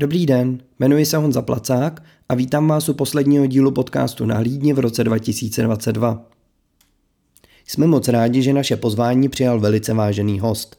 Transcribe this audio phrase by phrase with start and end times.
[0.00, 4.78] Dobrý den, jmenuji se Honza Placák a vítám vás u posledního dílu podcastu Nahlídni v
[4.78, 6.26] roce 2022.
[7.66, 10.76] Jsme moc rádi, že naše pozvání přijal velice vážený host.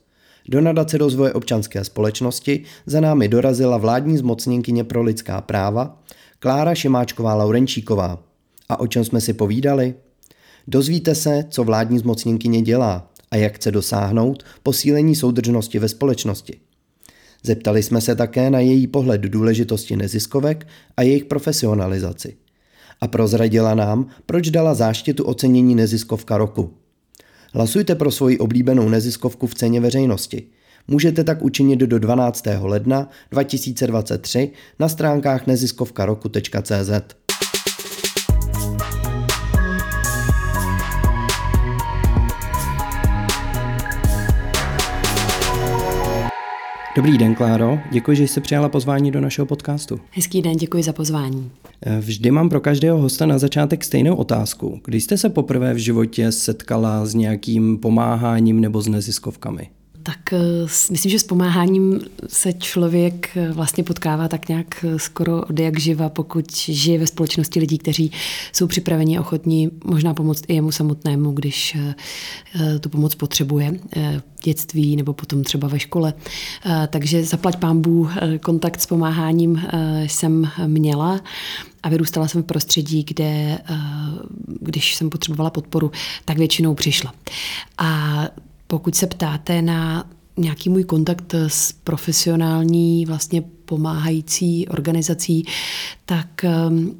[0.47, 6.01] Do nadace rozvoje občanské společnosti za námi dorazila vládní zmocněnkyně pro lidská práva
[6.39, 8.23] Klára Šimáčková Laurenčíková.
[8.69, 9.95] A o čem jsme si povídali?
[10.67, 16.70] Dozvíte se, co vládní zmocněnkyně dělá a jak chce dosáhnout posílení soudržnosti ve společnosti.
[17.43, 22.35] Zeptali jsme se také na její pohled důležitosti neziskovek a jejich profesionalizaci.
[23.01, 26.73] A prozradila nám, proč dala záštitu ocenění neziskovka roku.
[27.53, 30.43] Hlasujte pro svoji oblíbenou neziskovku v ceně veřejnosti.
[30.87, 32.43] Můžete tak učinit do 12.
[32.61, 36.91] ledna 2023 na stránkách neziskovkaroku.cz.
[47.01, 47.79] Dobrý den, Kláro.
[47.91, 49.99] Děkuji, že jste přijala pozvání do našeho podcastu.
[50.11, 51.51] Hezký den, děkuji za pozvání.
[51.99, 54.81] Vždy mám pro každého hosta na začátek stejnou otázku.
[54.85, 59.69] Kdy jste se poprvé v životě setkala s nějakým pomáháním nebo s neziskovkami?
[60.03, 60.39] Tak eh,
[60.91, 65.79] myslím, že s pomáháním se člověk eh, vlastně potkává tak nějak eh, skoro od jak
[65.79, 68.11] živa, pokud žije ve společnosti lidí, kteří
[68.53, 71.77] jsou připraveni a ochotní možná pomoct i jemu samotnému, když
[72.79, 73.79] tu pomoc potřebuje
[74.17, 76.13] v dětství nebo potom třeba ve škole.
[76.87, 78.09] Takže zaplať pámbu
[78.41, 79.61] kontakt s pomáháním
[80.05, 81.21] jsem měla
[81.83, 83.59] a vyrůstala jsem v prostředí, kde,
[84.61, 85.91] když jsem potřebovala podporu,
[86.25, 87.13] tak většinou přišla.
[87.77, 88.27] A
[88.71, 95.45] pokud se ptáte na nějaký můj kontakt s profesionální vlastně pomáhající organizací,
[96.05, 96.95] tak ehm,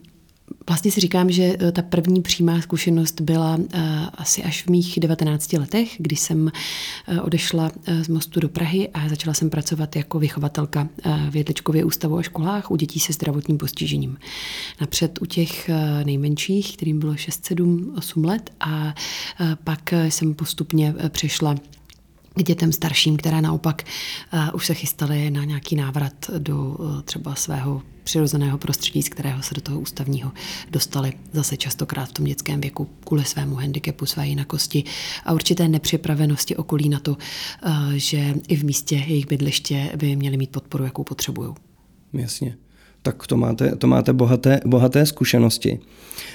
[0.69, 3.63] Vlastně si říkám, že eh, ta první přímá zkušenost byla uh,
[4.13, 9.09] asi až v mých 19 letech, kdy jsem uh, odešla z mostu do Prahy a
[9.09, 10.89] začala jsem pracovat jako vychovatelka
[11.29, 14.17] v Jedličkově ústavu a školách u dětí se zdravotním postižením.
[14.81, 15.69] Napřed u těch
[16.03, 18.95] nejmenších, kterým bylo 6, 7, 8 let a
[19.63, 21.55] pak jsem postupně přešla
[22.35, 23.83] k dětem starším, které naopak
[24.33, 29.43] uh, už se chystaly na nějaký návrat do uh, třeba svého přirozeného prostředí, z kterého
[29.43, 30.31] se do toho ústavního
[30.69, 34.83] dostali zase častokrát v tom dětském věku kvůli svému handicapu, své jinakosti
[35.25, 40.37] a určité nepřipravenosti okolí na to, uh, že i v místě jejich bydliště by měli
[40.37, 41.53] mít podporu, jakou potřebují.
[42.13, 42.57] Jasně
[43.01, 45.79] tak to máte, to máte bohaté, bohaté zkušenosti.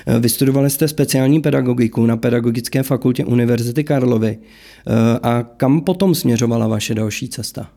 [0.07, 4.39] Eh, vystudovali jste speciální pedagogiku na Pedagogické fakultě Univerzity Karlovy.
[4.39, 7.69] Eh, a kam potom směřovala vaše další cesta?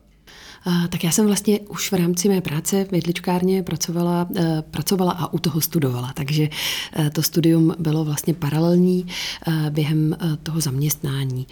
[0.64, 5.32] Tak já jsem vlastně už v rámci mé práce v jedličkárně pracovala, eh, pracovala a
[5.32, 6.48] u toho studovala, takže
[6.92, 9.06] eh, to studium bylo vlastně paralelní
[9.46, 11.46] eh, během toho zaměstnání.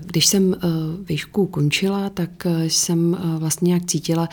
[0.00, 0.56] Když jsem
[1.08, 4.28] výšku končila, tak jsem vlastně nějak cítila,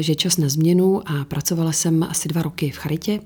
[0.00, 3.20] že čas na změnu a pracovala jsem asi dva roky v Charitě,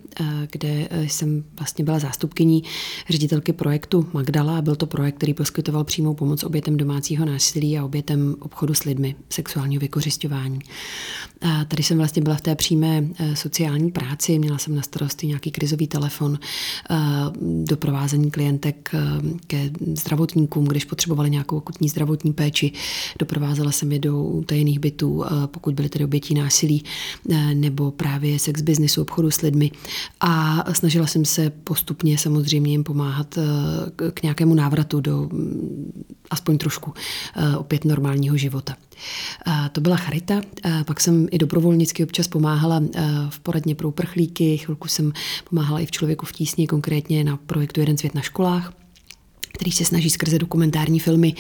[0.51, 2.63] kde jsem vlastně byla zástupkyní
[3.09, 7.85] ředitelky projektu Magdala a byl to projekt, který poskytoval přímou pomoc obětem domácího násilí a
[7.85, 10.61] obětem obchodu s lidmi sexuálního věku vykořišťování.
[11.41, 15.27] A tady jsem vlastně byla v té přímé eh, sociální práci, měla jsem na starosti
[15.27, 16.39] nějaký krizový telefon,
[16.91, 16.97] eh,
[17.65, 19.01] doprovázení klientek eh,
[19.47, 22.73] ke zdravotníkům, když potřebovali nějakou akutní zdravotní péči,
[23.19, 26.85] doprovázela jsem je do utajených bytů, pokud byly tedy obětí násilí,
[27.55, 29.71] nebo právě sex biznesu, obchodu s lidmi.
[30.21, 33.39] A snažila jsem se postupně samozřejmě jim pomáhat
[34.15, 35.29] k nějakému návratu do
[36.31, 36.93] aspoň trošku
[37.59, 38.77] opět normálního života.
[39.73, 40.41] To byla charita,
[40.85, 42.83] pak jsem i dobrovolnicky občas pomáhala
[43.29, 45.13] v poradně pro uprchlíky, chvilku jsem
[45.49, 48.73] pomáhala i v Člověku v tísni, konkrétně na projektu Jeden svět na školách
[49.53, 51.35] který se snaží skrze dokumentární filmy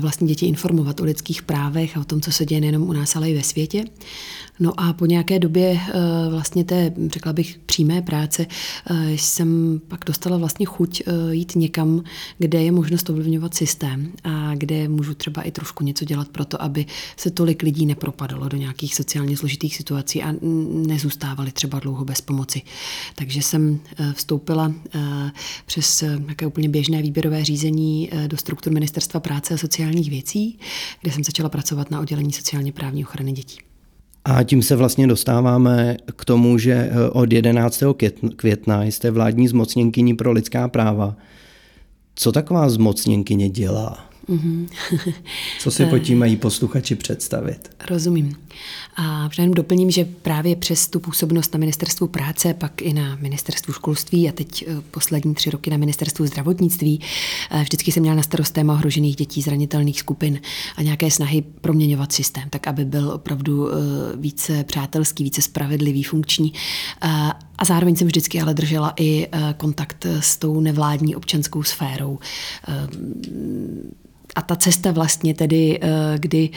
[0.00, 3.16] vlastně děti informovat o lidských právech a o tom, co se děje nejenom u nás,
[3.16, 3.84] ale i ve světě.
[4.62, 5.92] No a po nějaké době eh,
[6.30, 8.46] vlastně té, řekla bych, přímé práce
[8.86, 12.04] eh, jsem pak dostala vlastně chuť eh, jít někam,
[12.38, 16.62] kde je možnost ovlivňovat systém a kde můžu třeba i trošku něco dělat pro to,
[16.62, 16.86] aby
[17.16, 20.34] se tolik lidí nepropadalo do nějakých sociálně složitých situací a
[20.86, 22.62] nezůstávali třeba dlouho bez pomoci.
[23.14, 23.80] Takže jsem
[24.12, 24.72] vstoupila
[25.66, 30.58] přes nějaké úplně běžné výběrové řízení do struktur Ministerstva práce a sociálních věcí,
[31.00, 33.58] kde jsem začala pracovat na oddělení sociálně právní ochrany dětí.
[34.24, 37.82] A tím se vlastně dostáváme k tomu, že eh, od 11.
[38.36, 41.16] května jste vládní zmocněnkyní pro lidská práva.
[42.14, 44.11] Co taková zmocněnkyně dělá?
[44.28, 44.68] Mm-hmm.
[45.58, 47.70] Co si pod tím mají posluchači představit?
[47.90, 48.36] Rozumím.
[48.96, 53.72] A jenom doplním, že právě přes tu působnost na ministerstvu práce, pak i na ministerstvu
[53.72, 57.00] školství a teď eh, poslední tři roky na ministerstvu zdravotnictví,
[57.50, 60.40] eh, vždycky jsem měla na starost téma ohrožených dětí, zranitelných skupin
[60.76, 63.76] a nějaké snahy proměňovat systém, tak aby byl opravdu eh,
[64.16, 66.52] více přátelský, více spravedlivý, funkční.
[67.62, 72.18] A zároveň jsem vždycky ale držela i kontakt s tou nevládní občanskou sférou.
[74.34, 75.88] A ta cesta vlastně tedy, eh,
[76.18, 76.50] kdy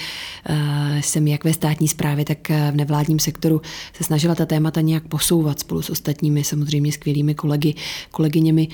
[0.46, 3.62] eh, jsem jak ve státní správě, tak eh, v nevládním sektoru
[3.94, 7.75] se snažila ta témata nějak posouvat spolu s ostatními samozřejmě skvělými kolegy,
[8.12, 8.68] kolegyněmi,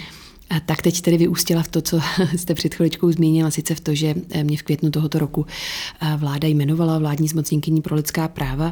[0.66, 2.00] tak teď tedy vyústila v to, co
[2.36, 5.46] jste před chviličkou zmínila, sice v to, že mě v květnu tohoto roku
[6.18, 8.72] vláda jmenovala vládní zmocněnkyní pro lidská práva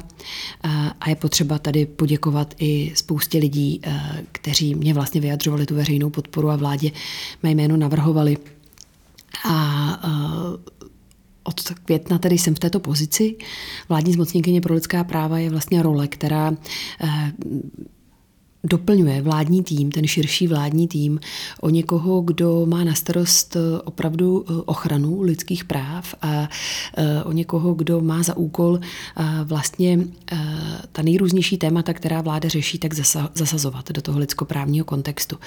[1.00, 3.81] a je potřeba tady poděkovat i spoustě lidí,
[4.31, 6.92] kteří mě vlastně vyjadřovali tu veřejnou podporu a vládě
[7.44, 8.38] mé jméno navrhovali
[9.50, 10.00] a
[11.44, 13.36] od května tedy jsem v této pozici.
[13.90, 16.54] Vládní zmocněnkyně pro lidská práva je vlastně role, která
[18.64, 21.20] doplňuje vládní tým, ten širší vládní tým,
[21.62, 26.50] o někoho, kdo má na starost eh, opravdu eh, ochranu lidských práv a
[26.98, 28.80] eh, o někoho, kdo má za úkol
[29.44, 30.00] vlastně
[30.92, 32.94] ta nejrůznější témata, která vláda řeší, tak
[33.34, 35.38] zasazovat do toho lidskoprávního kontextu.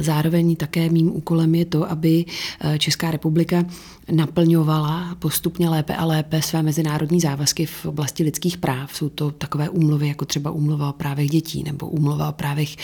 [0.00, 2.24] Zároveň také mým úkolem je to, aby
[2.78, 3.64] Česká republika
[4.12, 8.96] naplňovala postupně lépe a lépe své mezinárodní závazky v oblasti lidských práv.
[8.96, 12.76] Jsou to takové úmluvy, jako třeba úmluva o právech dětí nebo úmluva právech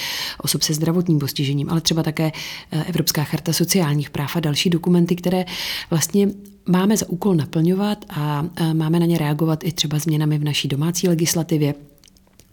[0.42, 2.32] osob se zdravotním postižením, ale třeba také
[2.72, 5.44] eh, Evropská charta sociálních práv a další dokumenty, které
[5.90, 6.28] vlastně
[6.68, 10.68] máme za úkol naplňovat a eh, máme na ně reagovat i třeba změnami v naší
[10.68, 11.74] domácí legislativě,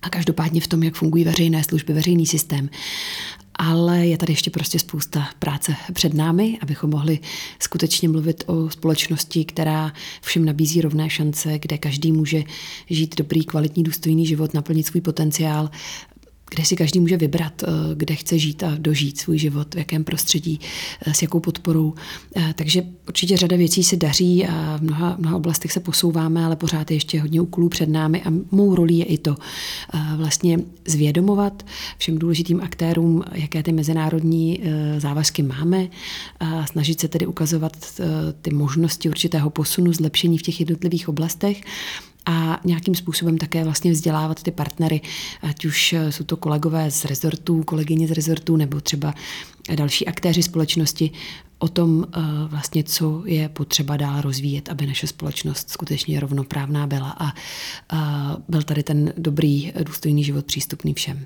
[0.03, 2.69] a každopádně v tom, jak fungují veřejné služby, veřejný systém.
[3.55, 7.19] Ale je tady ještě prostě spousta práce před námi, abychom mohli
[7.59, 12.43] skutečně mluvit o společnosti, která všem nabízí rovné šance, kde každý může
[12.89, 15.69] žít dobrý, kvalitní, důstojný život, naplnit svůj potenciál
[16.49, 20.03] kde si každý může vybrat, eh, kde chce žít a dožít svůj život, v jakém
[20.03, 20.59] prostředí,
[21.05, 21.93] eh, s jakou podporou.
[22.35, 26.55] Eh, takže určitě řada věcí se daří a v mnoha, mnoha oblastech se posouváme, ale
[26.55, 29.35] pořád je ještě hodně úkolů před námi a mou rolí je i to
[30.15, 31.65] vlastně zvědomovat
[31.97, 34.59] všem důležitým aktérům, jaké ty mezinárodní
[34.97, 35.87] závazky máme
[36.39, 38.01] a snažit se tedy ukazovat
[38.41, 41.61] ty možnosti určitého posunu, zlepšení v těch jednotlivých oblastech
[42.25, 45.01] a nějakým způsobem také vlastně vzdělávat ty partnery,
[45.41, 49.13] ať už jsou to kolegové z rezortů, kolegyně z rezortů nebo třeba
[49.75, 51.11] další aktéři společnosti
[51.63, 57.15] o tom eh, vlastně, co je potřeba dál rozvíjet, aby naše společnost skutečně rovnoprávná byla
[57.19, 57.33] a
[58.47, 61.25] byl tady ten dobrý, důstojný život přístupný všem.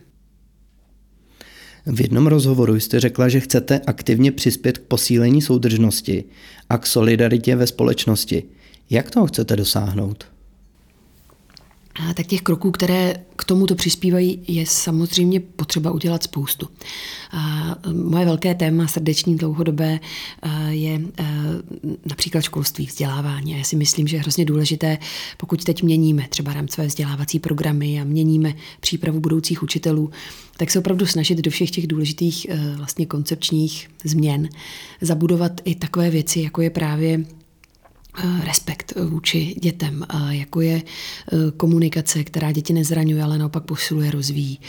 [1.86, 6.24] V jednom rozhovoru jste řekla, že chcete aktivně přispět k posílení soudržnosti
[6.70, 8.44] a k solidaritě ve společnosti.
[8.90, 10.37] Jak toho chcete dosáhnout?
[12.14, 16.68] Tak těch kroků, které k tomuto přispívají, je samozřejmě potřeba udělat spoustu.
[17.94, 20.00] Moje velké téma srdeční dlouhodobé
[20.70, 21.02] je
[22.06, 23.52] například školství, vzdělávání.
[23.58, 24.98] já si myslím, že je hrozně důležité,
[25.38, 30.12] pokud teď měníme třeba rámcové vzdělávací programy a měníme přípravu budoucích učitelů,
[30.58, 34.50] tak se opravdu snažit do všech těch důležitých vlastně koncepčních změn
[35.02, 37.26] zabudovat i takové věci, jako je právě
[38.44, 44.60] respekt vůči dětem, eh, jako je eh, komunikace, která děti nezraňuje, ale naopak posiluje, rozvíjí,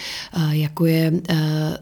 [0.51, 1.13] jako je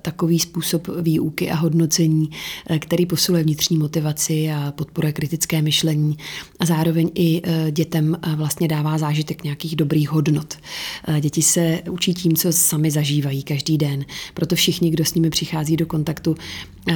[0.02, 2.30] takový způsob výuky a hodnocení,
[2.78, 6.18] který posiluje vnitřní motivaci a podporuje kritické myšlení
[6.60, 10.54] a zároveň i dětem vlastně dává zážitek nějakých dobrých hodnot.
[11.20, 14.05] Děti se učí tím, co sami zažívají každý den.
[14.34, 16.36] Proto všichni, kdo s nimi přichází do kontaktu,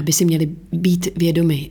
[0.02, 1.70] by si měli být vědomi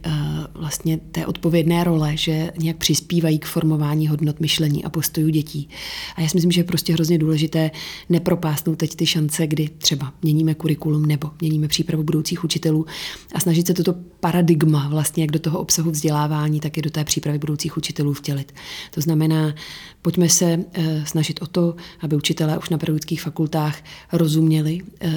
[0.54, 5.70] vlastně té odpovědné role, že nějak přispívají k formování hodnot myšlení a postojů dětí.
[6.16, 7.72] A já si myslím, že je prostě hrozně důležité
[8.10, 12.86] nepropásnout teď ty šance, kdy třeba měníme kurikulum nebo měníme přípravu budoucích učitelů
[13.34, 17.04] a snažit se toto paradigma vlastně jak do toho obsahu vzdělávání, tak i do té
[17.04, 18.54] přípravy budoucích učitelů vtělit.
[18.94, 19.56] To znamená,
[20.02, 25.10] pojďme se eh, snažit o to, aby učitelé už na pedagogických fakultách rozuměli, eh,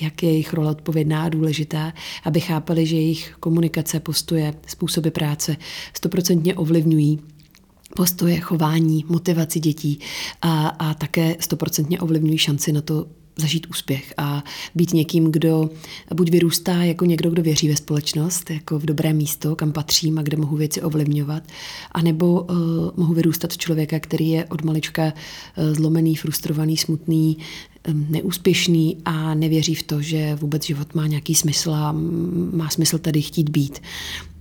[0.00, 1.92] jak je jejich role odpovědná a důležitá,
[2.24, 5.56] aby chápali, že jejich komunikace, postoje, způsoby práce
[5.92, 7.15] stoprocentně ovlivňují
[7.94, 10.00] postoje, chování, motivaci dětí
[10.42, 13.06] a, a také stoprocentně ovlivňují šanci na to
[13.38, 15.70] zažít úspěch a být někým, kdo
[16.14, 20.22] buď vyrůstá jako někdo, kdo věří ve společnost, jako v dobré místo, kam patřím a
[20.22, 21.42] kde mohu věci ovlivňovat,
[21.92, 22.56] anebo uh,
[22.96, 27.36] mohu vyrůstat člověka, který je od malička uh, zlomený, frustrovaný, smutný,
[27.88, 31.94] um, neúspěšný a nevěří v to, že vůbec život má nějaký smysl a
[32.52, 33.80] má smysl tady chtít být.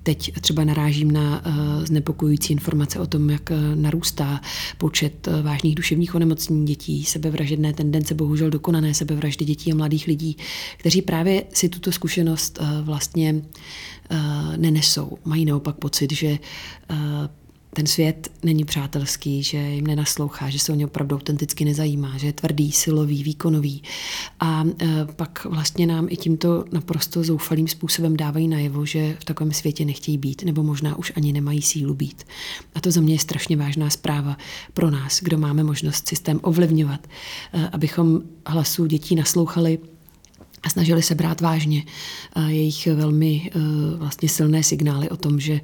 [0.05, 1.43] Teď třeba narážím na
[1.83, 4.41] znepokojující informace o tom, jak narůstá
[4.77, 10.37] počet vážných duševních onemocnění dětí, sebevražedné tendence, bohužel dokonané sebevraždy dětí a mladých lidí,
[10.77, 13.41] kteří právě si tuto zkušenost vlastně
[14.57, 15.17] nenesou.
[15.25, 16.37] Mají naopak pocit, že
[17.75, 22.27] ten svět není přátelský, že jim nenaslouchá, že se o ně opravdu autenticky nezajímá, že
[22.27, 23.83] je tvrdý, silový, výkonový.
[24.39, 29.53] A e, pak vlastně nám i tímto naprosto zoufalým způsobem dávají najevo, že v takovém
[29.53, 32.23] světě nechtějí být, nebo možná už ani nemají sílu být.
[32.75, 34.37] A to za mě je strašně vážná zpráva
[34.73, 37.07] pro nás, kdo máme možnost systém ovlivňovat,
[37.53, 39.79] e, abychom hlasu dětí naslouchali
[40.63, 41.83] a snažili se brát vážně
[42.35, 43.51] e, jejich velmi
[43.97, 45.61] vlastně silné signály o tom, že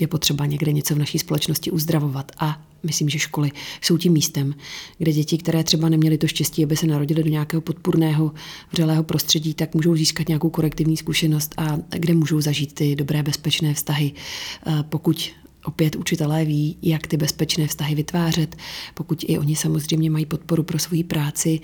[0.00, 2.32] je potřeba někde něco v naší společnosti uzdravovat.
[2.38, 4.54] A myslím, že školy jsou tím místem,
[4.98, 8.32] kde děti, které třeba neměly to štěstí, aby se narodily do nějakého podpůrného,
[8.72, 13.74] vřelého prostředí, tak můžou získat nějakou korektivní zkušenost a kde můžou zažít ty dobré, bezpečné
[13.74, 14.12] vztahy.
[14.88, 15.30] Pokud
[15.64, 18.56] Opět učitelé ví, jak ty bezpečné vztahy vytvářet,
[18.94, 21.60] pokud i oni samozřejmě mají podporu pro svoji práci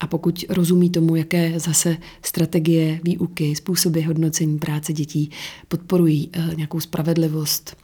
[0.00, 5.30] a pokud rozumí tomu, jaké zase strategie výuky, způsoby hodnocení práce dětí
[5.68, 7.76] podporují eh, nějakou spravedlivost,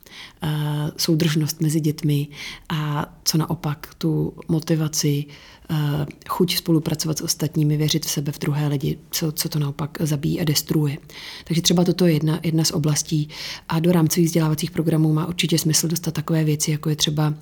[0.96, 2.28] soudržnost mezi dětmi
[2.68, 5.26] a co naopak tu motivaci
[5.70, 9.98] Eh, chuť spolupracovat s ostatními, věřit v sebe, v druhé lidi, co, co to naopak
[10.00, 10.98] zabíjí a destruuje.
[11.44, 13.28] Takže třeba toto je jedna, jedna z oblastí
[13.68, 17.34] a do rámcových vzdělávacích programů má určitě smysl dostat takové věci, jako je třeba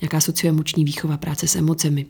[0.00, 2.06] nějaká socioemoční výchova, práce s emocemi,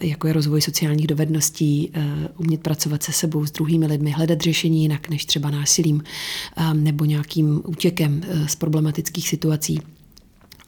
[0.00, 4.82] jako je rozvoj sociálních dovedností, eh, umět pracovat se sebou, s druhými lidmi, hledat řešení
[4.82, 6.02] jinak než třeba násilím
[6.72, 9.39] nebo nějakým útěkem eh, z problematických situací.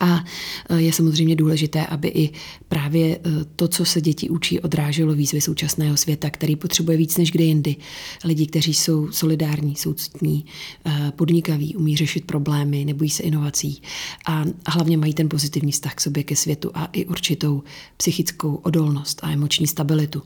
[0.02, 0.24] A
[0.68, 2.30] e, je samozřejmě důležité, aby i
[2.68, 3.20] právě e,
[3.56, 7.76] to, co se děti učí, odráželo výzvy současného světa, který potřebuje víc než kdy jindy.
[8.24, 10.44] Lidi, kteří jsou solidární, soucitní,
[10.86, 13.82] e, podnikaví, umí řešit problémy, nebojí se inovací
[14.26, 17.62] a hlavně mají ten pozitivní vztah k sobě, ke světu a i určitou
[17.96, 20.22] psychickou odolnost a emoční stabilitu.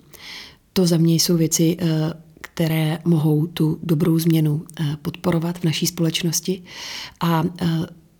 [0.72, 1.76] To za mě jsou věci,
[2.40, 4.64] které mohou tu dobrou změnu
[5.02, 6.62] podporovat v naší společnosti
[7.20, 7.44] a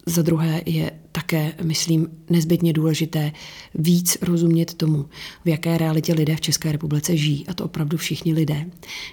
[0.07, 3.33] za druhé je také, myslím, nezbytně důležité
[3.75, 5.07] víc rozumět tomu,
[5.45, 7.47] v jaké realitě lidé v České republice žijí.
[7.49, 8.67] A to opravdu všichni lidé.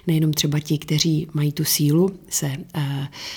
[0.06, 2.82] Nejenom třeba ti, kteří mají tu sílu se uh,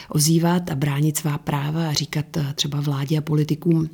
[0.10, 3.90] ozývat a bránit svá práva a říkat uh, třeba vládě a politikům,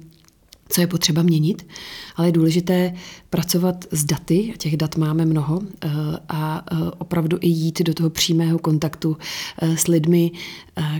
[0.73, 1.67] co je potřeba měnit,
[2.15, 2.93] ale je důležité
[3.29, 5.89] pracovat s daty, a těch dat máme mnoho, eh,
[6.29, 9.17] a eh, opravdu i jít do toho přímého kontaktu
[9.61, 10.31] eh, s lidmi,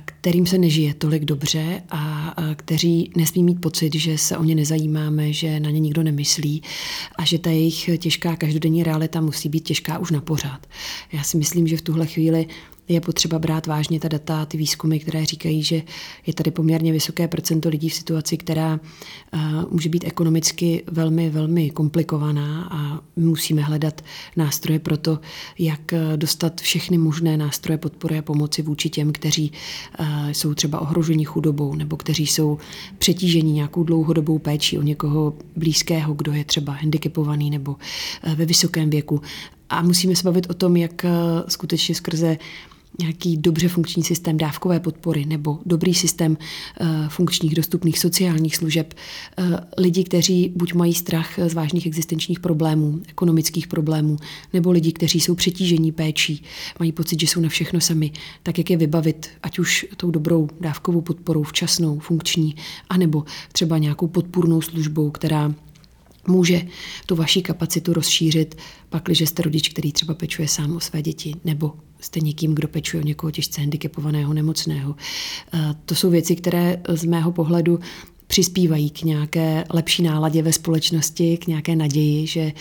[0.06, 5.34] kterým se nežije tolik dobře a kteří nesmí mít pocit, že se o ně nezajímáme,
[5.34, 6.62] že na ně nikdo nemyslí
[7.16, 10.68] a že ta jejich těžká každodenní realita musí být těžká už na pořád.
[11.12, 12.48] Já si myslím, že v tuhle chvíli
[12.88, 15.82] je potřeba brát vážně ta data, ty výzkumy, které říkají, že
[16.28, 18.80] je tady poměrně vysoké procento lidí v situaci, která
[19.34, 19.40] uh,
[19.72, 24.02] může být ekonomicky velmi, velmi komplikovaná a musíme hledat
[24.36, 25.20] nástroje pro to,
[25.60, 29.52] jak eh, dostat všechny možné nástroje podpory a pomoci vůči těm, kteří
[30.00, 32.58] uh, jsou třeba ohroženi chudobou nebo kteří jsou
[32.98, 37.76] přetíženi nějakou dlouhodobou péčí o někoho blízkého, kdo je třeba handicapovaný nebo
[38.36, 39.22] ve vysokém věku.
[39.70, 41.06] A musíme se bavit o tom, jak
[41.48, 42.38] skutečně skrze
[43.00, 46.38] nějaký dobře funkční systém dávkové podpory nebo dobrý systém
[46.82, 48.94] uh, funkčních dostupných sociálních služeb.
[49.40, 54.18] Uh, lidi, kteří buď mají strach z vážných existenčních problémů, ekonomických problémů,
[54.54, 56.44] nebo lidi, kteří jsou přetížení péčí,
[56.80, 58.12] mají pocit, že jsou na všechno sami,
[58.44, 62.56] tak jak je vybavit, ať už tou dobrou dávkovou podporou, včasnou, funkční,
[62.90, 65.54] anebo třeba nějakou podpůrnou službou, která
[66.28, 66.62] může
[67.06, 68.56] tu vaši kapacitu rozšířit,
[68.90, 73.04] pakliže jste rodič, který třeba pečuje sám o své děti, nebo jste někým, kdo pečuje
[73.04, 74.96] o někoho těžce handicapovaného, nemocného.
[75.54, 77.80] Eh, to jsou věci, které z mého pohledu
[78.28, 82.54] přispívají k nějaké lepší náladě ve společnosti, k nějaké naději, že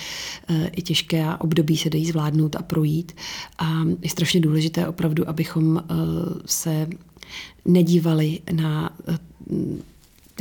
[0.49, 3.12] eh, i těžké období se dají zvládnout a projít.
[3.59, 5.95] A je strašně důležité opravdu, abychom eh,
[6.47, 6.88] se
[7.64, 8.99] nedívali na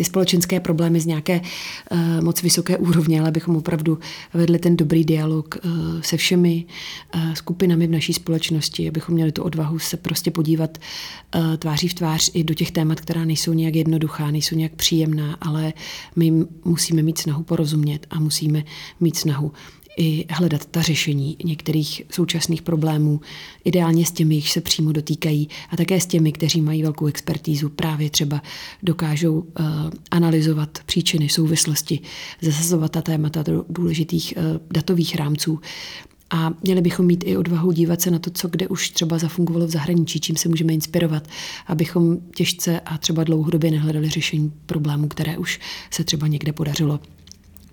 [0.01, 1.41] ty společenské problémy z nějaké
[1.91, 3.99] uh, moc vysoké úrovně, ale abychom opravdu
[4.33, 6.65] vedli ten dobrý dialog uh, se všemi
[7.15, 10.77] uh, skupinami v naší společnosti, abychom měli tu odvahu se prostě podívat
[11.57, 15.73] tváří v tvář i do těch témat, která nejsou nějak jednoduchá, nejsou nějak příjemná, ale
[16.15, 16.33] my
[16.65, 18.63] musíme mít snahu porozumět a musíme
[18.99, 19.51] mít snahu
[20.01, 23.21] i hledat ta řešení některých současných problémů,
[23.63, 27.69] ideálně s těmi, již se přímo dotýkají, a také s těmi, kteří mají velkou expertízu,
[27.69, 28.41] právě třeba
[28.83, 29.45] dokážou uh,
[30.11, 31.99] analyzovat příčiny, souvislosti,
[32.41, 35.59] zasazovat ta témata do důležitých uh, datových rámců.
[36.29, 39.67] A měli bychom mít i odvahu dívat se na to, co kde už třeba zafungovalo
[39.67, 41.27] v zahraničí, čím se můžeme inspirovat,
[41.67, 45.59] abychom těžce a třeba dlouhodobě nehledali řešení problémů, které už
[45.91, 46.99] se třeba někde podařilo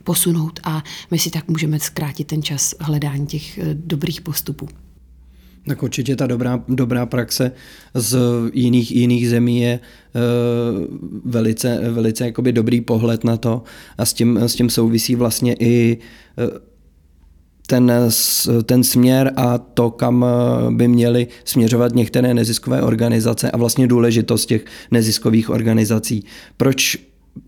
[0.09, 4.69] posunout a my si tak můžeme zkrátit ten čas hledání těch eh, dobrých postupů.
[5.67, 7.53] Tak určitě ta dobrá, dobrá praxe
[7.95, 8.19] z
[8.53, 10.85] jiných, jiných zemí je uh,
[11.25, 13.63] velice, velice jakoby dobrý pohled na to
[13.99, 15.99] a s tím, s tím souvisí vlastně i
[16.39, 16.59] uh,
[17.67, 17.93] ten,
[18.65, 20.25] ten směr a to, kam
[20.71, 26.25] by měly směřovat některé neziskové organizace a vlastně důležitost těch neziskových organizací.
[26.57, 26.97] Proč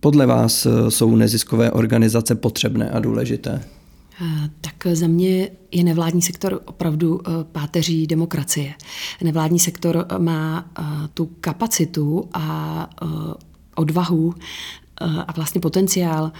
[0.00, 3.60] podle vás jsou neziskové organizace potřebné a důležité?
[4.60, 8.74] Tak za mě je nevládní sektor opravdu eh, páteří demokracie.
[9.22, 10.82] Nevládní sektor má eh,
[11.14, 13.06] tu kapacitu a eh,
[13.74, 14.34] odvahu
[15.26, 16.32] a vlastně potenciál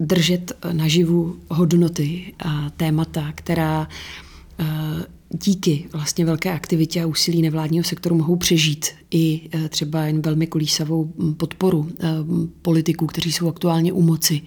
[0.00, 3.88] držet naživu hodnoty a témata, která
[5.30, 11.12] díky vlastně velké aktivitě a úsilí nevládního sektoru mohou přežít i třeba jen velmi kolísavou
[11.36, 11.88] podporu
[12.62, 14.42] politiků, kteří jsou aktuálně u moci.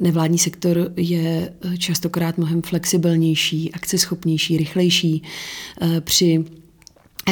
[0.00, 5.22] Nevládní sektor je častokrát mnohem flexibilnější, akceschopnější, rychlejší
[5.80, 6.44] eh, při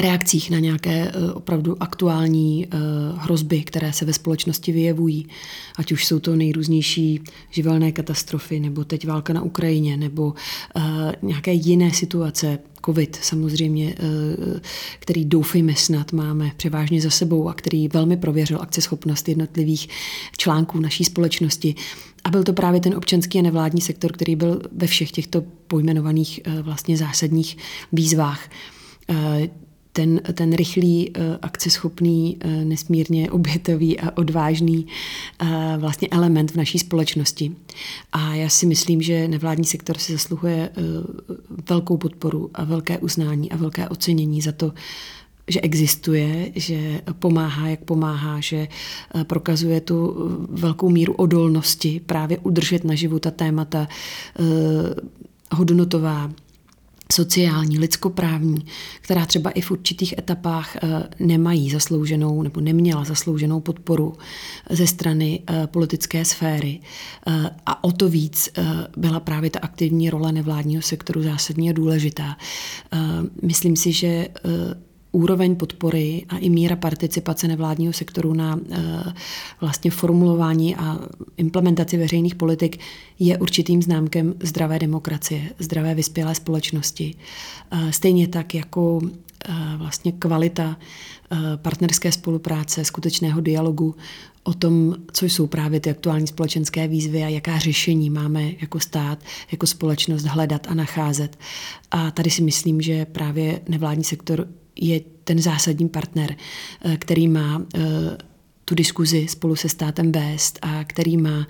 [0.00, 2.78] reakcích na nějaké eh, opravdu aktuální eh,
[3.16, 5.26] hrozby, které se ve společnosti vyjevují.
[5.76, 7.20] Ať už jsou to nejrůznější
[7.50, 10.34] živelné katastrofy, nebo teď válka na Ukrajině, nebo
[11.22, 13.94] nějaké jiné situace, COVID samozřejmě,
[14.98, 19.88] který doufejme snad máme převážně za sebou a který velmi prověřil akceschopnost jednotlivých
[20.36, 21.74] článků naší společnosti.
[22.24, 26.40] A byl to právě ten občanský a nevládní sektor, který byl ve všech těchto pojmenovaných
[26.44, 27.56] eh, vlastně zásadních
[27.92, 28.50] výzvách
[29.08, 29.48] eh,
[29.94, 34.86] ten, ten rychlý, eh, akceschopný, nesmírně obětový a odvážný
[35.78, 37.52] vlastně element v naší společnosti.
[38.12, 40.70] A já si myslím, že nevládní sektor si zasluhuje
[41.70, 44.72] velkou podporu a velké uznání a velké ocenění za to,
[45.48, 48.68] že existuje, že pomáhá, jak pomáhá, že
[49.14, 50.14] eh, prokazuje tu
[50.48, 54.44] velkou míru odolnosti právě udržet naživu ta témata eh,
[55.52, 56.32] hodnotová,
[57.14, 58.66] sociální, lidskoprávní,
[59.00, 60.80] která třeba i v určitých etapách eh,
[61.18, 64.12] nemají zaslouženou nebo neměla zaslouženou podporu
[64.70, 66.80] ze strany politické sféry.
[67.66, 68.48] A o to víc
[68.96, 72.36] byla právě ta aktivní role nevládního sektoru zásadně důležitá.
[73.42, 74.28] Myslím si, že
[75.14, 79.12] úroveň podpory a i míra participace nevládního sektoru na eh,
[79.60, 80.98] vlastně formulování a
[81.36, 82.78] implementaci veřejných politik
[83.18, 87.14] je určitým známkem zdravé demokracie, zdravé vyspělé společnosti.
[87.70, 89.00] Eh, stejně tak jako
[89.48, 90.76] eh, vlastně kvalita
[91.56, 93.94] partnerské spolupráce, skutečného dialogu
[94.42, 99.18] o tom, co jsou právě ty aktuální společenské výzvy a jaká řešení máme jako stát,
[99.52, 101.38] jako společnost hledat a nacházet.
[101.90, 106.36] A tady si myslím, že právě nevládní sektor je ten zásadní partner,
[106.84, 107.80] eh, který má eh,
[108.64, 111.46] tu diskuzi spolu se státem vést a který má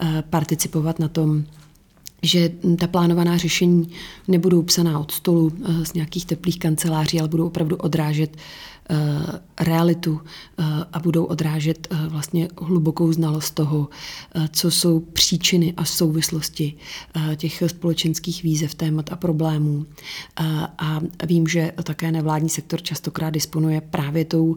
[0.00, 1.44] eh, participovat na tom,
[2.22, 3.88] že ta plánovaná řešení
[4.28, 8.36] nebudou psaná od stolu z nějakých teplých kanceláří, ale budou opravdu odrážet
[9.60, 10.20] realitu
[10.58, 13.88] eh, a budou odrážet eh, vlastně hlubokou znalost toho,
[14.50, 16.74] co jsou příčiny a souvislosti
[17.36, 19.86] těch společenských výzev, témat a problémů.
[20.78, 24.56] A vím, že také nevládní sektor častokrát disponuje právě tou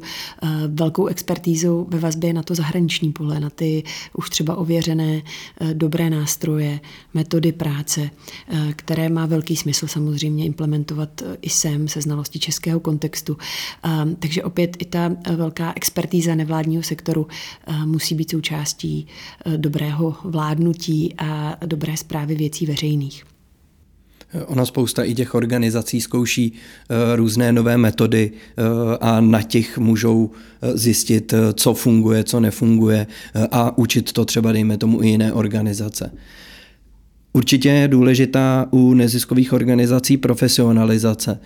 [0.68, 5.22] velkou expertízou ve vazbě na to zahraniční pole, na ty už třeba ověřené
[5.74, 6.80] dobré nástroje,
[7.14, 8.10] metody práce,
[8.76, 13.38] které má velký smysl samozřejmě implementovat i sem se znalosti českého kontextu
[14.20, 17.28] takže opět i ta eh, velká expertíza nevládního sektoru
[17.68, 19.08] eh, musí být součástí
[19.46, 23.24] eh, dobrého vládnutí a dobré zprávy věcí veřejných.
[24.46, 26.54] Ona spousta i těch organizací zkouší
[27.16, 28.32] různé nové metody
[29.02, 30.32] a na těch můžou
[30.74, 33.08] zjistit, co funguje, co nefunguje
[33.52, 36.12] a učit to třeba, dejme tomu, i jiné organizace.
[37.34, 41.40] Určitě je důležitá u neziskových organizací profesionalizace.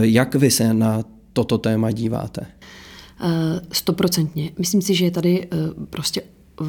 [0.00, 1.04] Jak vy se na
[1.36, 2.46] toto téma díváte?
[3.20, 4.50] Eh, stoprocentně.
[4.58, 5.56] Myslím si, že je tady eh,
[5.90, 6.22] prostě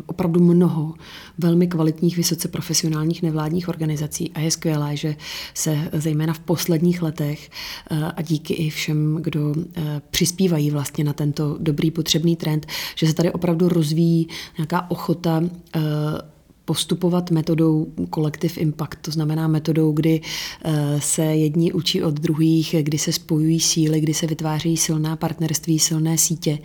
[0.06, 0.93] opravdu mnoho
[1.38, 5.15] velmi kvalitních, vysoce profesionálních nevládních organizací a je skvělé, že
[5.53, 7.49] se zejména v posledních letech
[7.91, 9.56] eh, a díky i všem, kdo
[10.10, 14.27] přispívají vlastně na tento dobrý potřebný trend, že se tady opravdu rozvíjí
[14.58, 15.43] nějaká ochota
[16.67, 22.97] postupovat metodou collective impact, to znamená metodou, kdy eh, se jedni učí od druhých, kdy
[22.97, 26.60] se spojují síly, kdy se vytvářejí silná partnerství, silné sítě.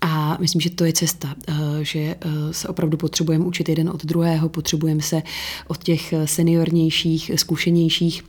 [0.00, 1.34] A myslím, že to je cesta,
[1.82, 2.16] že
[2.50, 5.22] se opravdu potřebujeme učit jeden od druhého, potřebujeme se
[5.68, 8.22] od těch seniornějších, zkušenějších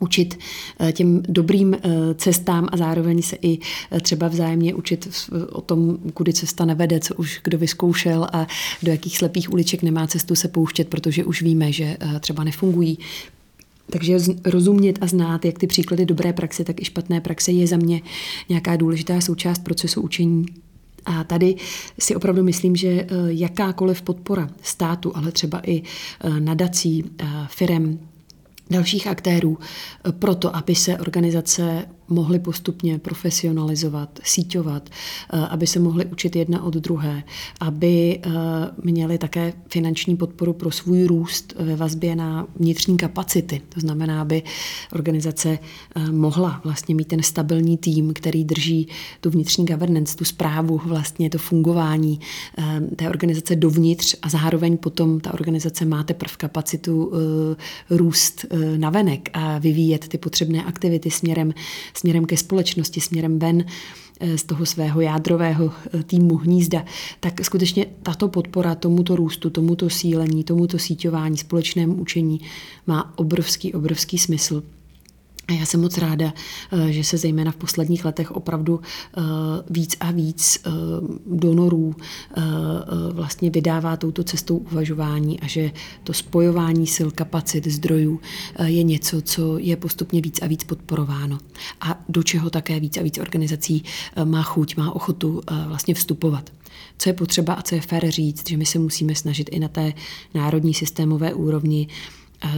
[0.00, 0.38] učit
[0.80, 1.80] eh, těm dobrým eh,
[2.14, 3.58] cestám a zároveň se i
[3.90, 5.08] eh, třeba vzájemně učit
[5.52, 8.46] o tom, kudy cesta nevede, co už kdo vyzkoušel a
[8.82, 12.98] do jakých slepých uliček nemá cestu se pouštět, protože už víme, že třeba nefungují.
[13.90, 17.76] Takže rozumět a znát, jak ty příklady dobré praxe, tak i špatné praxe je za
[17.76, 18.00] mě
[18.48, 20.46] nějaká důležitá součást procesu učení.
[21.04, 21.54] A tady
[22.00, 25.82] si opravdu myslím, že jakákoliv podpora státu, ale třeba i
[26.38, 27.04] nadací,
[27.48, 27.98] firem,
[28.70, 29.58] dalších aktérů,
[30.18, 34.90] proto aby se organizace mohli postupně profesionalizovat, síťovat,
[35.32, 37.22] eh, aby se mohli učit jedna od druhé,
[37.60, 38.30] aby eh,
[38.82, 43.60] měli také finanční podporu pro svůj růst ve vazbě na vnitřní kapacity.
[43.68, 44.42] To znamená, aby
[44.92, 48.88] organizace eh, mohla vlastně mít ten stabilní tým, který drží
[49.20, 52.20] tu vnitřní governance, tu zprávu, vlastně to fungování
[52.96, 57.12] té organizace dovnitř a zároveň potom ta organizace má teprve kapacitu
[57.90, 58.44] růst
[58.76, 61.52] navenek a vyvíjet ty potřebné aktivity směrem
[61.98, 63.64] směrem ke společnosti, směrem ven
[64.20, 66.84] eh, z toho svého jádrového eh, týmu hnízda,
[67.20, 72.40] tak skutečně tato podpora tomuto růstu, tomuto sílení, tomuto síťování, společnému učení
[72.86, 74.62] má obrovský, obrovský smysl.
[75.48, 76.32] A já jsem moc ráda,
[76.72, 79.20] eh, že se zejména v posledních letech opravdu eh,
[79.70, 80.70] víc a víc eh,
[81.26, 81.94] donorů
[83.12, 85.72] vlastně vydává touto cestou uvažování a že
[86.04, 88.20] to spojování sil, kapacit, zdrojů
[88.64, 91.38] je něco, co je postupně víc a víc podporováno.
[91.80, 93.84] A do čeho také víc a víc organizací
[94.24, 96.52] má chuť, má ochotu vlastně vstupovat.
[96.98, 99.68] Co je potřeba a co je fér říct, že my se musíme snažit i na
[99.68, 99.92] té
[100.34, 101.88] národní systémové úrovni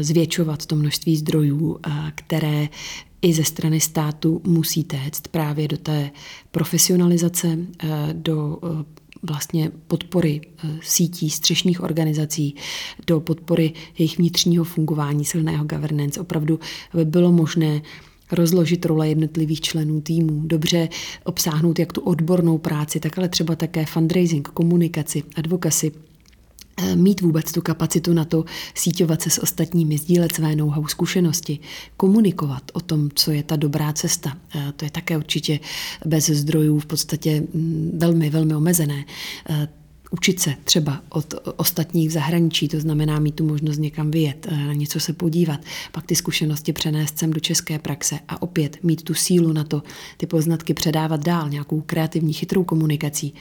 [0.00, 2.68] zvětšovat to množství zdrojů, eh, které
[3.22, 6.10] i ze strany státu musí téct právě do té
[6.50, 8.58] profesionalizace, eh, do
[9.22, 10.40] vlastně podpory
[10.82, 12.54] sítí střešních organizací,
[13.06, 16.20] do podpory jejich vnitřního fungování, silného governance.
[16.20, 16.60] Opravdu
[16.94, 17.82] aby bylo možné
[18.32, 20.88] rozložit role jednotlivých členů týmu, dobře
[21.24, 26.09] obsáhnout jak tu odbornou práci, tak ale třeba také fundraising, komunikaci, advokaci, Eh,
[26.94, 31.58] mít vůbec tu kapacitu na to síťovat se s ostatními, sdílet své know-how, zkušenosti,
[31.96, 34.36] komunikovat o tom, co je ta dobrá cesta.
[34.76, 35.60] To je také určitě
[36.06, 39.04] bez zdrojů v podstatě mm, velmi, velmi omezené
[40.10, 44.72] učit se třeba od ostatních v zahraničí, to znamená mít tu možnost někam vyjet, na
[44.72, 45.60] něco se podívat,
[45.92, 49.82] pak ty zkušenosti přenést sem do české praxe a opět mít tu sílu na to,
[50.16, 53.34] ty poznatky předávat dál, nějakou kreativní, chytrou komunikací.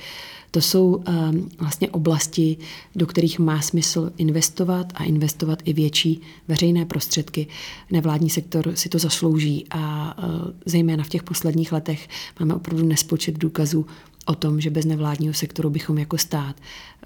[0.52, 2.58] To jsou ehm, vlastně oblasti,
[2.96, 7.48] do kterých má smysl investovat a investovat i větší veřejné prostředky.
[7.92, 13.38] Nevládní sektor si to zaslouží a eh, zejména v těch posledních letech máme opravdu nespočet
[13.38, 13.86] důkazů
[14.26, 16.56] o tom, že bez nevládního sektoru bychom jako stát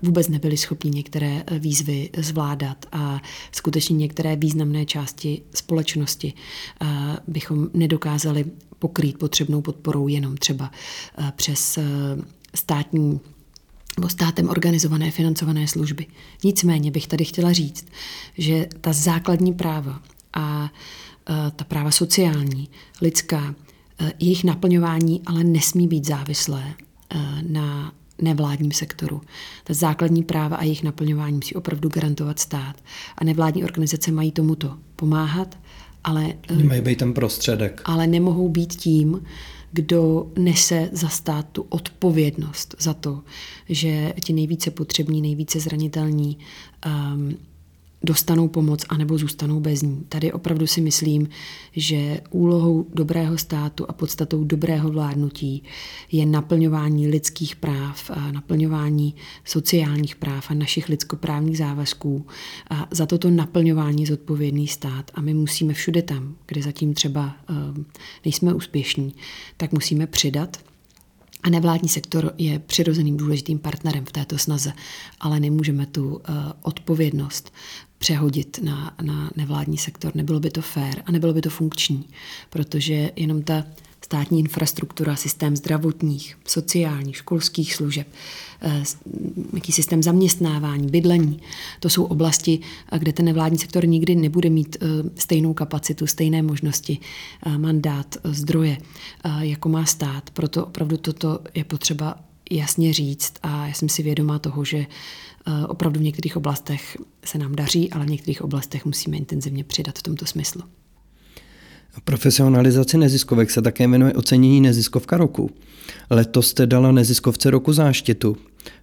[0.01, 3.21] vůbec nebyli schopni některé eh, výzvy zvládat a
[3.51, 6.33] skutečně některé významné části společnosti
[6.81, 6.87] eh,
[7.27, 8.45] bychom nedokázali
[8.79, 10.71] pokrýt potřebnou podporou jenom třeba
[11.35, 11.79] přes
[12.55, 13.19] státní
[13.97, 16.05] nebo státem organizované financované služby.
[16.43, 17.85] Nicméně bych tady chtěla říct,
[18.37, 20.01] že ta základní práva
[20.33, 20.71] a
[21.55, 22.69] ta práva sociální,
[23.01, 23.55] lidská,
[24.19, 26.73] jejich naplňování ale nesmí být závislé
[27.47, 29.21] na nevládním sektoru.
[29.63, 32.75] Ta základní práva a jejich naplňování musí opravdu garantovat stát.
[33.17, 35.57] A nevládní organizace mají tomuto pomáhat,
[36.03, 36.33] ale...
[36.63, 37.81] Mají být ten prostředek.
[37.85, 39.21] Ale nemohou být tím,
[39.71, 43.21] kdo nese za stát tu odpovědnost za to,
[43.69, 46.37] že ti nejvíce potřební, nejvíce zranitelní
[46.85, 47.37] um,
[48.03, 50.05] dostanou pomoc anebo zůstanou bez ní.
[50.09, 51.29] Tady opravdu si myslím,
[51.71, 55.63] že úlohou dobrého státu a podstatou dobrého vládnutí
[56.11, 62.25] je naplňování lidských práv, a naplňování sociálních práv a našich lidskoprávních závazků.
[62.69, 67.85] A za toto naplňování zodpovědný stát a my musíme všude tam, kde zatím třeba ehm,
[68.25, 69.15] nejsme úspěšní,
[69.57, 70.57] tak musíme přidat
[71.43, 74.73] a nevládní sektor je přirozeným důležitým partnerem v této snaze,
[75.19, 76.19] ale nemůžeme tu uh,
[76.61, 77.53] odpovědnost
[78.03, 80.11] přehodit na, na nevládní sektor.
[80.15, 82.05] Nebylo by to fér a nebylo by to funkční,
[82.49, 83.63] protože jenom ta
[84.05, 88.07] státní infrastruktura, systém zdravotních, sociálních, školských služeb,
[88.61, 88.83] eh,
[89.53, 91.39] jaký systém zaměstnávání, bydlení.
[91.79, 92.59] To jsou oblasti,
[92.91, 96.97] eh, kde ten nevládní sektor nikdy nebude mít eh, stejnou kapacitu, stejné možnosti,
[97.57, 98.77] mandát, zdroje,
[99.39, 100.29] jako má stát.
[100.29, 104.85] Proto opravdu toto je potřeba jasně říct a já jsem si vědomá toho, že
[105.67, 110.03] opravdu v některých oblastech se nám daří, ale v některých oblastech musíme intenzivně přidat v
[110.03, 110.61] tomto smyslu.
[112.03, 115.51] Profesionalizaci neziskovek se také jmenuje ocenění neziskovka roku.
[116.09, 118.37] Letos jste dala neziskovce roku záštitu.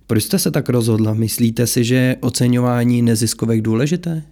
[0.06, 1.14] Proč jste se tak rozhodla?
[1.14, 4.22] Myslíte si, že je oceňování neziskovek důležité?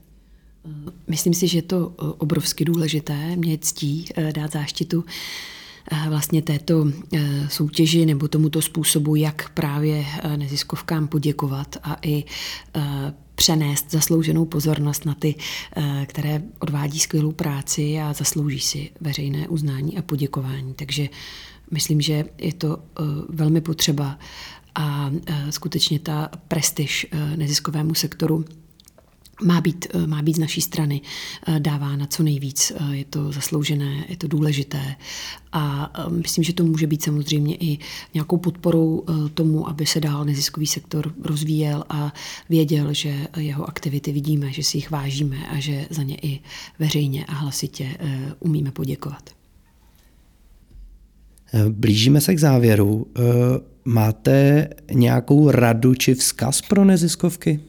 [1.09, 3.37] Myslím si, že je to obrovsky důležité.
[3.37, 5.12] Mě ctí eh, dát záštitu eh,
[6.09, 10.05] vlastně této eh, soutěži nebo tomuto způsobu, jak právě
[10.37, 12.24] neziskovkám poděkovat a i
[13.35, 15.35] přenést zaslouženou pozornost na ty,
[16.07, 20.74] které odvádí skvělou práci a zaslouží si veřejné uznání a poděkování.
[20.74, 21.09] Takže
[21.70, 22.79] myslím, že je to
[23.29, 24.18] velmi potřeba
[24.74, 25.11] a
[25.51, 28.44] skutečně ta prestiž neziskovému sektoru
[29.42, 31.01] má být, eh, má být z naší strany
[31.46, 32.72] eh, dávána co nejvíc.
[32.77, 34.94] Eh, je to zasloužené, je to důležité
[35.53, 37.79] a myslím, že to může být samozřejmě i
[38.14, 42.14] nějakou podporou tomu, aby se dál neziskový sektor rozvíjel a
[42.48, 46.40] věděl, že jeho aktivity vidíme, že si jich vážíme a že za ně i
[46.79, 47.96] veřejně a hlasitě
[48.40, 49.31] umíme poděkovat.
[51.68, 53.07] Blížíme se k závěru.
[53.85, 57.61] Máte nějakou radu či vzkaz pro neziskovky?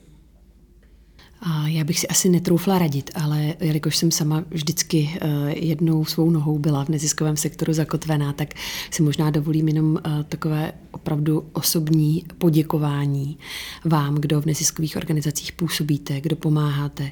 [1.42, 5.28] A já bych si asi netroufla radit, ale jelikož jsem sama vždycky eh,
[5.60, 8.54] jednou svou nohou byla v neziskovém sektoru zakotvená, tak
[8.92, 13.38] si možná dovolím jenom eh, takové opravdu osobní poděkování
[13.86, 17.12] vám, kdo v neziskových organizacích působíte, kdo pomáháte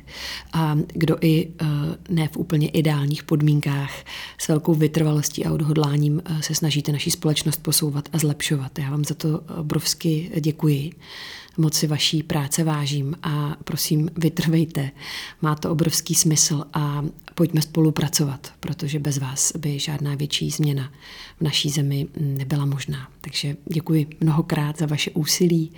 [0.54, 1.66] a kdo i eh,
[2.10, 3.92] ne v úplně ideálních podmínkách
[4.38, 8.80] s velkou vytrvalostí a odhodláním se snažíte naší společnost posouvat a zlepšovat.
[8.80, 10.92] Já vám za to obrovsky děkuji
[11.58, 14.92] moc si vaší práce vážím a prosím, vytrvejte.
[15.42, 20.92] Má to obrovský smysl a pojďme spolupracovat, protože bez vás by žádná větší změna
[21.40, 23.08] v naší zemi nebyla možná.
[23.22, 25.72] Takže děkuji mnohokrát za vaše úsilí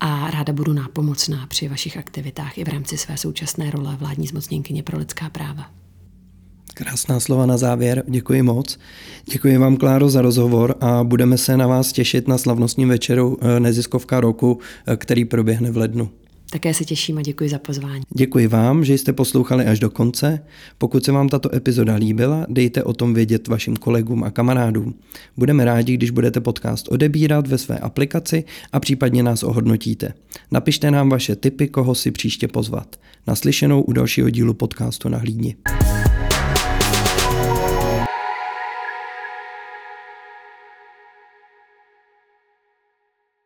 [0.00, 4.82] a ráda budu nápomocná při vašich aktivitách i v rámci své současné role vládní zmocněnkyně
[4.82, 5.83] pro lidská práva.
[6.74, 8.78] Krásná slova na závěr, děkuji moc.
[9.32, 13.60] Děkuji vám, Kláro, za rozhovor a budeme se na vás těšit na slavnostním večeru eh,
[13.60, 16.10] Neziskovka roku, eh, který proběhne v lednu.
[16.50, 18.02] Také se těším a děkuji za pozvání.
[18.16, 20.44] Děkuji vám, že jste poslouchali až do konce.
[20.78, 24.94] Pokud se vám tato epizoda líbila, dejte o tom vědět vašim kolegům a kamarádům.
[25.36, 30.14] Budeme rádi, když budete podcast odebírat ve své aplikaci a případně nás ohodnotíte.
[30.50, 32.96] Napište nám vaše tipy, koho si příště pozvat.
[33.26, 35.56] Naslyšenou u dalšího dílu podcastu na hlídni.